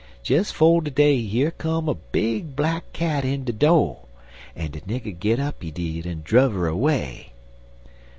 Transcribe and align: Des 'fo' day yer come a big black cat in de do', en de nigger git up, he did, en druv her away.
Des 0.25 0.45
'fo' 0.51 0.79
day 0.81 1.13
yer 1.13 1.51
come 1.51 1.87
a 1.87 1.93
big 1.93 2.55
black 2.55 2.91
cat 2.91 3.23
in 3.23 3.43
de 3.43 3.53
do', 3.53 3.97
en 4.55 4.71
de 4.71 4.81
nigger 4.87 5.11
git 5.19 5.39
up, 5.39 5.61
he 5.61 5.69
did, 5.69 6.07
en 6.07 6.23
druv 6.25 6.53
her 6.55 6.65
away. 6.65 7.31